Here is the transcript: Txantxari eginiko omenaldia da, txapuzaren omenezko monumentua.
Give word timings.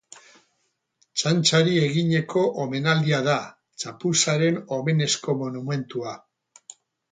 Txantxari 1.21 1.75
eginiko 1.87 2.45
omenaldia 2.65 3.21
da, 3.29 3.37
txapuzaren 3.85 4.59
omenezko 4.81 5.39
monumentua. 5.45 6.19